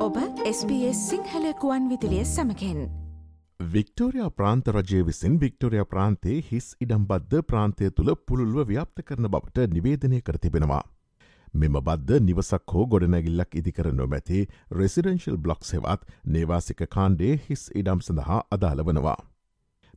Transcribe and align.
ඔබ 0.00 0.14
SBS 0.50 1.00
සිංහලකුවන් 1.08 1.88
විදිලිය 1.88 2.22
සමකෙන් 2.28 2.78
Victoria 3.72 4.28
ප්‍රාන්ත 4.38 4.70
රජය 4.72 5.00
විසින් 5.08 5.34
වික්ටෝරයා 5.42 5.84
ප්‍රාන්තේ 5.90 6.36
හිස් 6.46 6.68
ඉඩම්බද්ධ 6.84 7.42
ප්‍රාන්තය 7.50 7.90
තුළ 7.98 8.12
පුළුල්ව 8.30 8.62
ව්‍යාප්ත 8.70 9.02
කරන 9.10 9.28
බවට 9.34 9.66
නිවේදනය 9.74 10.20
කර 10.22 10.38
තිබෙනවා. 10.44 10.80
මෙම 11.54 11.76
බද්ධ 11.80 12.24
නිවසක් 12.28 12.76
හෝ 12.76 12.86
ගොඩනැගිල්ලක් 12.94 13.58
ඉදිකර 13.62 13.90
නොමැති 13.98 14.40
රෙසිඩෙන්ශල් 14.80 15.36
බ්ලොක්ස් 15.38 15.76
හෙවත් 15.76 16.08
නේවාසික 16.36 16.80
කාණ්ඩේ 16.96 17.34
හිස් 17.48 17.66
ඉඩම් 17.82 18.00
සඳහා 18.08 18.40
අදාළ 18.56 18.84
වනවා. 18.88 19.18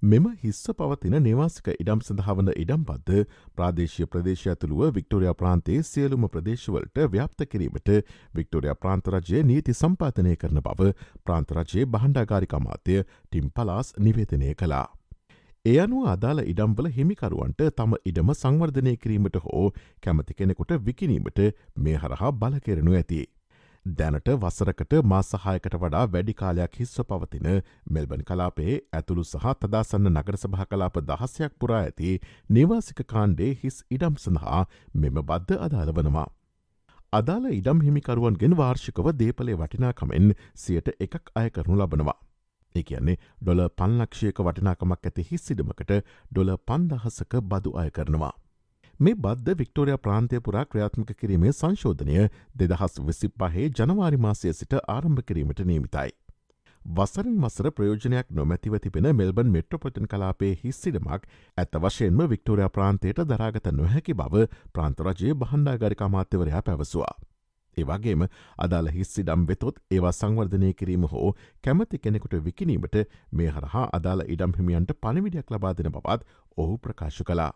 මෙම 0.04 0.26
හිස්ස 0.40 0.66
පවතින 0.70 1.14
නිවාසික 1.24 1.68
ඉඩම් 1.74 2.02
සඳහාවන 2.04 2.50
ඉඩම් 2.54 2.82
බද්ධ 2.88 3.20
ප්‍රාදේශය 3.58 4.06
ප්‍රදේශ 4.06 4.42
ඇතුළුව 4.52 4.90
වික්ටෝරයා 4.96 5.34
ප්‍රාන්තයේ 5.42 5.84
සියලුම 5.90 6.26
ප්‍රදේශවලට 6.34 7.00
ව්‍යාප්ත 7.14 7.46
කිරීමට 7.52 7.92
වික්ටෝරයා 8.36 8.76
ප්‍රාන්තරජය 8.78 9.44
නීති 9.46 9.76
සම්පාතනය 9.76 10.34
කරන 10.42 10.60
බව 10.66 10.90
ප්‍රාන්තරජයේ 11.24 11.86
බහන්ඩාගාරිකමාත්‍යය 11.94 13.00
ටිම් 13.06 13.48
පලාස් 13.52 13.94
නිවේදනය 14.00 14.52
කලා. 14.56 14.88
ඒ 15.66 15.78
අනුව 15.80 16.10
අදාළ 16.14 16.44
ඉඩම්බල 16.46 16.92
හිමිකරුවන්ට 16.98 17.64
තම 17.78 17.96
ඉඩම 18.06 18.34
සංවර්ධනය 18.34 18.96
කිරීමට 18.98 19.40
හෝ 19.46 19.64
කැමති 20.04 20.34
කෙනෙකුට 20.34 20.76
විකිනීමට 20.86 21.40
මේ 21.78 21.96
හරහා 21.98 22.34
බලකෙරනු 22.34 23.00
ඇති. 23.00 23.22
දැනට 23.86 24.30
වසරකට 24.34 24.94
මාසහයකට 25.04 25.74
වඩා 25.76 26.04
වැඩි 26.08 26.34
කාලයක් 26.34 26.76
හිස්ව 26.80 27.04
පවතින 27.06 27.48
මෙල්බන් 27.90 28.22
කලාපේ 28.24 28.76
ඇතුළු 28.92 29.24
සහ 29.24 29.56
තදාසන්න 29.58 30.08
නගර 30.12 30.38
සභහ 30.38 30.68
කලාප 30.70 31.00
දහසයක් 31.02 31.58
පුරා 31.60 31.82
ඇති 31.82 32.14
නිවාසික 32.50 33.04
කාණ්ඩේ 33.06 33.50
හිස් 33.64 33.84
ඉඩම් 33.92 34.16
සඳහා 34.18 34.62
මෙම 34.96 35.20
බද්ධ 35.22 35.60
අදාළ 35.60 35.92
වනවා. 35.92 36.28
අදාළ 37.14 37.50
ඉඩම් 37.52 37.82
හිමිකරුවන්ගෙන් 37.82 38.56
වාර්ෂිකව 38.58 39.10
දේපලේ 39.16 39.58
වටිනාකමෙන් 39.58 40.32
සියට 40.56 40.94
එකක් 40.98 41.34
අය 41.36 41.50
කරනු 41.50 41.76
ලබනවා. 41.76 42.18
ඒ 42.76 42.84
කියන්නේ 42.84 43.18
ඩොල 43.42 43.66
පන්ලක්ෂයක 43.78 44.40
වටිනාකමක් 44.42 45.04
ඇති 45.04 45.28
හිස්සිඩමකට 45.32 45.94
ඩොල 46.32 46.56
පන්දහසක 46.66 47.42
බදු 47.44 47.76
අය 47.76 47.92
කරනවා. 47.92 48.34
මේ 49.00 49.16
බද්ධ 49.18 49.56
වික්ටෝරයා 49.58 50.00
ප්‍රාන්තය 50.00 50.40
පුරා 50.40 50.66
ක්‍රියාත්මක 50.66 51.14
කිරීමේ 51.16 51.52
සංශෝධනය 51.52 52.18
දෙදහස් 52.56 53.00
විසි 53.02 53.30
පහේ 53.36 53.70
ජනවාරි 53.72 54.20
මාසය 54.20 54.54
සිට 54.54 54.76
ආරම්භ 54.88 55.24
කිරීමට 55.24 55.64
නීමිතයි. 55.66 56.12
වසරින් 56.82 57.36
මසර 57.38 57.72
ප්‍රයෝජනයක් 57.72 58.30
නොමැතිව 58.32 58.78
තිබෙන 58.80 59.10
මෙල්බන් 59.16 59.52
මෙට්‍රොපොටන් 59.52 60.06
කලාපේ 60.06 60.52
හිස්සිඩමක් 60.64 61.28
ඇත 61.58 61.80
වශයෙන්ම 61.80 62.22
වික්ටෝරයා 62.30 62.70
ප්‍රාන්තයට 62.70 63.24
දරාගත 63.26 63.72
නොහැකි 63.74 64.16
බව 64.16 64.46
ප්‍රාන්තරජයේ 64.74 65.34
බහන්ඩාගරික 65.36 66.02
අමාත්‍යවරයා 66.02 66.62
පැවසවා. 66.62 67.14
ඒවගේම 67.78 68.28
අදාළ 68.60 68.92
හිස්සිඩම් 68.92 69.48
වෙතොත් 69.48 69.82
ඒවා 69.92 70.14
සංවර්ධනය 70.14 70.74
කිරීම 70.76 71.10
හෝ 71.12 71.34
කැමති 71.64 72.00
කෙනෙකුට 72.00 72.38
විකිනීමට 72.46 73.02
මේ 73.34 73.50
හරහා 73.50 73.90
අදාළ 73.94 74.26
ඉඩම් 74.28 74.56
හිමියන්ට 74.60 74.96
පණවිඩයක් 75.02 75.52
ලබා 75.52 75.74
දෙන 75.74 75.92
බවත් 75.92 76.32
ඔහු 76.58 76.78
ප්‍රකාශ 76.78 77.22
කලා. 77.24 77.52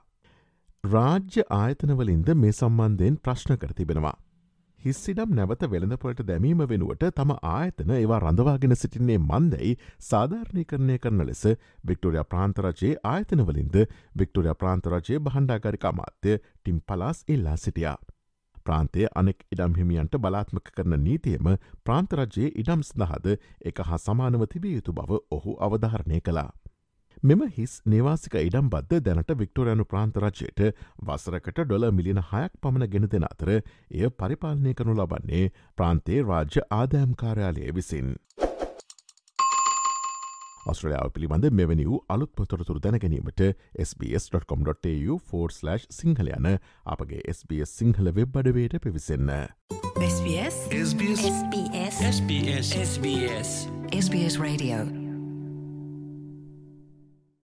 රාජ්‍ය 0.93 1.43
ආයතනවලින්ද 1.55 2.29
මේ 2.41 2.53
සම්බන්ධයෙන් 2.53 3.15
ප්‍රශ්න 3.25 3.53
කර 3.61 3.71
තිබෙනවා. 3.77 4.15
හිස්සිඩම් 4.79 5.31
නැවත 5.37 5.63
වෙළඳපොලට 5.71 6.19
දැමීම 6.27 6.61
වෙනුවට 6.71 7.05
තම 7.17 7.31
ආයතන 7.51 7.93
ඒවා 7.95 8.19
රඳවාගෙන 8.23 8.75
සිටින්නේ 8.81 9.17
මන්දැයි 9.21 9.71
සාධාරණය 10.09 10.65
කරණය 10.71 10.97
කරන 11.05 11.23
ලෙස 11.29 11.41
වික්ටෝරයා 11.89 12.25
ප්‍රාන්තරජයේ 12.33 12.99
ආයතනවලින්ද 13.13 13.79
වික්ටෝරයා 14.21 14.59
ප්‍රාන්තරජයේ 14.61 15.23
බහන්ඩාගරික 15.27 15.89
අමාත්‍ය 15.91 16.37
ටිම් 16.37 16.77
පලාස් 16.87 17.25
ඉල්ලා 17.35 17.57
සිටියා. 17.65 17.97
ප්‍රාන්තය 18.65 19.09
අනෙක් 19.15 19.43
ඉඩම් 19.55 19.75
හිමියන්ට 19.81 20.21
බලාත්මක 20.23 20.71
කරන 20.77 20.97
නීතියම 21.07 21.51
ප්‍රාන්තරජයේ 21.83 22.53
ඉඩම් 22.63 22.87
සඳහද 22.87 23.35
එක 23.71 23.83
හා 23.89 24.03
සමානව 24.07 24.47
තිබිය 24.53 24.77
යුතු 24.77 24.97
බව 25.01 25.21
ඔහු 25.39 25.59
අවධාරණය 25.69 26.23
කලා. 26.29 26.49
මෙම 27.23 27.41
හිස් 27.57 27.81
නේවාසික 27.85 28.35
ඉඩම් 28.39 28.69
බද්ධ 28.69 29.01
දැනට 29.01 29.31
වික්ටෝරයනු 29.39 29.85
ප්‍රාන්තරජයට 29.85 30.61
වසරකට 31.07 31.63
ඩොල 31.65 31.89
මිලින 31.91 32.21
හයක් 32.31 32.53
පමණ 32.61 32.89
ගෙන 32.89 33.09
දෙෙන 33.09 33.25
අතර 33.25 33.49
එය 33.55 34.09
පරිපාලනය 34.11 34.73
කරනු 34.73 34.93
ලබන්නේ 34.95 35.51
ප්‍රාන්තේ 35.77 36.21
රාජ්‍ය 36.23 36.61
ආදෑම් 36.71 37.15
කාර්යාලය 37.15 37.73
විසින්. 37.73 38.15
ස්ට්‍රලියාව 40.67 41.11
පිළිබඳ 41.15 41.45
මෙවැනි 41.51 41.85
වූ 41.87 41.99
අලුත් 42.09 42.31
පොතොරතුර 42.35 42.79
දැනගැනීමට 42.83 43.41
SBS.com.tu4/ 43.85 45.79
සිංහල 45.99 46.27
යන 46.37 46.51
අපගේ 46.85 47.21
SBS 47.33 47.77
සිංහල 47.81 48.13
වෙබ් 48.19 48.37
අඩවයට 48.43 48.77
පිවිසන්න. 48.83 49.33
SBS 50.11 50.61
SBS 50.83 51.25
SBS 52.11 52.71
SBS 52.83 53.51
SBS 53.95 54.35
Radio 54.39 54.96